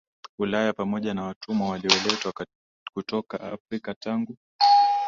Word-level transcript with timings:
Ulaya 0.39 0.73
pamoja 0.73 1.13
na 1.13 1.23
watumwa 1.23 1.69
walioletwa 1.69 2.33
kutoka 2.93 3.39
Afrika 3.41 3.93
Tangu 3.95 4.37